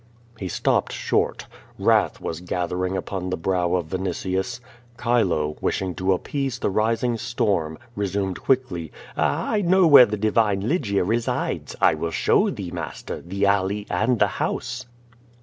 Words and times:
He 0.39 0.47
stopped 0.47 0.91
short. 0.93 1.45
Wrath 1.77 2.13
w.as 2.15 2.41
gathering 2.41 2.97
upon 2.97 3.29
the 3.29 3.37
brow 3.37 3.75
of 3.75 3.89
Vinitius. 3.89 4.59
Chilo, 4.99 5.57
wishing 5.61 5.93
to 5.93 6.13
appease 6.13 6.57
the 6.57 6.71
rising 6.71 7.17
storm, 7.19 7.77
re 7.95 8.07
sumed 8.07 8.39
quickly: 8.41 8.91
"I 9.15 9.61
know 9.61 9.85
where 9.85 10.07
the 10.07 10.17
divine 10.17 10.61
Lygia 10.67 11.03
resides. 11.03 11.75
I 11.79 11.93
will 11.93 12.09
sliow 12.09 12.55
thee, 12.55 12.71
master, 12.71 13.21
the 13.21 13.45
alley, 13.45 13.85
and 13.91 14.17
the 14.17 14.25
house." 14.41 14.87